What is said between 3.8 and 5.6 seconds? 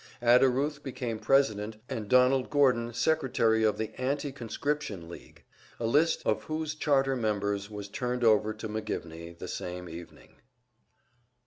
"Anti conscription League"